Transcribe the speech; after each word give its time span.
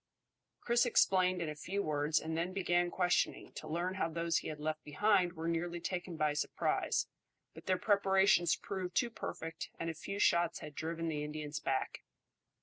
Chris 0.61 0.83
explained 0.83 1.43
in 1.43 1.49
a 1.49 1.53
few 1.53 1.83
words, 1.83 2.19
and 2.19 2.35
then 2.35 2.53
began 2.53 2.89
questioning, 2.89 3.51
to 3.53 3.67
learn 3.67 3.93
how 3.93 4.09
those 4.09 4.37
he 4.37 4.47
had 4.47 4.59
left 4.59 4.83
behind 4.83 5.33
were 5.33 5.47
nearly 5.47 5.79
taken 5.79 6.17
by 6.17 6.33
surprise, 6.33 7.05
but 7.53 7.67
their 7.67 7.77
preparations 7.77 8.55
proved 8.55 8.95
too 8.95 9.11
perfect 9.11 9.69
and 9.79 9.91
a 9.91 9.93
few 9.93 10.17
shots 10.17 10.57
had 10.57 10.73
driven 10.73 11.07
the 11.07 11.23
Indians 11.23 11.59
back. 11.59 12.01